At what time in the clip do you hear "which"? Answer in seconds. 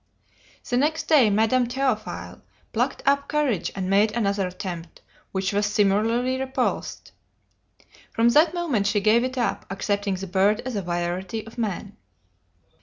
5.31-5.53